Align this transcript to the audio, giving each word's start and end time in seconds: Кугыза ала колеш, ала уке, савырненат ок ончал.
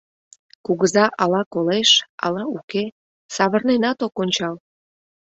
Кугыза 0.65 1.05
ала 1.23 1.41
колеш, 1.53 1.89
ала 2.25 2.43
уке, 2.57 2.83
савырненат 3.35 3.99
ок 4.07 4.15
ончал. 4.23 4.55